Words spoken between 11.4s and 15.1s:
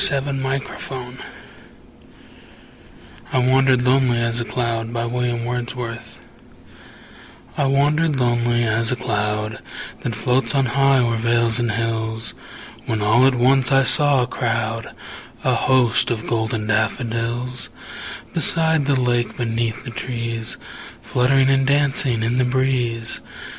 and hills, When all at once I saw a crowd,